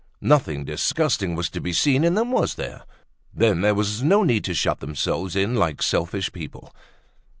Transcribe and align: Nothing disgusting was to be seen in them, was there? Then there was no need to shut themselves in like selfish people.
Nothing 0.23 0.65
disgusting 0.65 1.35
was 1.35 1.47
to 1.51 1.61
be 1.61 1.73
seen 1.73 2.03
in 2.03 2.15
them, 2.15 2.31
was 2.31 2.55
there? 2.55 2.85
Then 3.35 3.61
there 3.61 3.75
was 3.75 4.01
no 4.01 4.23
need 4.23 4.43
to 4.45 4.55
shut 4.55 4.79
themselves 4.79 5.35
in 5.35 5.53
like 5.53 5.83
selfish 5.83 6.31
people. 6.33 6.73